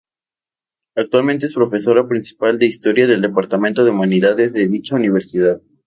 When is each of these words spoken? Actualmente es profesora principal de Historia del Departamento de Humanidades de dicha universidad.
Actualmente 0.95 1.45
es 1.45 1.53
profesora 1.53 2.07
principal 2.07 2.57
de 2.57 2.65
Historia 2.65 3.05
del 3.05 3.21
Departamento 3.21 3.85
de 3.85 3.91
Humanidades 3.91 4.51
de 4.51 4.67
dicha 4.67 4.95
universidad. 4.95 5.61